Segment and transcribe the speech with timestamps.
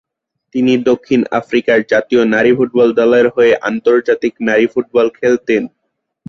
[0.55, 5.63] তিনি দক্ষিণ আফ্রিকার জাতীয় নারী ফুটবল দলের হয়ে আন্তর্জাতিক নারী ফুটবল খেলতেন।